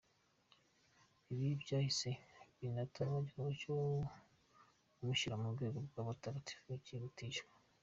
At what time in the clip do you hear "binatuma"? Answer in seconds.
2.59-3.13